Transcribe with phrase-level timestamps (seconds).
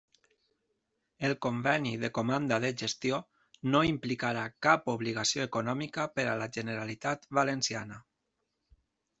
[1.27, 3.19] El conveni de comanda de gestió
[3.73, 8.05] no implicarà cap obligació econòmica per la Generalitat Valenciana.